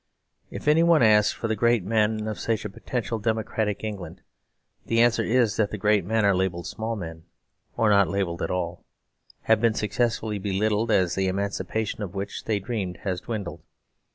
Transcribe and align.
If 0.49 0.67
anyone 0.67 1.03
asks 1.03 1.31
for 1.31 1.47
the 1.47 1.55
great 1.55 1.83
men 1.83 2.27
of 2.27 2.39
such 2.39 2.65
a 2.65 2.71
potential 2.71 3.19
democratic 3.19 3.83
England, 3.83 4.21
the 4.87 4.99
answer 4.99 5.21
is 5.21 5.57
that 5.57 5.69
the 5.69 5.77
great 5.77 6.03
men 6.03 6.25
are 6.25 6.33
labelled 6.33 6.65
small 6.65 6.95
men, 6.95 7.25
or 7.77 7.87
not 7.91 8.07
labelled 8.09 8.41
at 8.41 8.49
all; 8.49 8.83
have 9.43 9.61
been 9.61 9.75
successfully 9.75 10.39
belittled 10.39 10.89
as 10.89 11.13
the 11.13 11.27
emancipation 11.27 12.01
of 12.01 12.15
which 12.15 12.45
they 12.45 12.57
dreamed 12.59 12.97
has 13.03 13.21
dwindled. 13.21 13.61